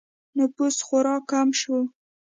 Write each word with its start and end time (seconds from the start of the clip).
نفوس 0.37 0.77
خورا 0.85 1.15
کم 1.29 1.47
شو 1.59 1.77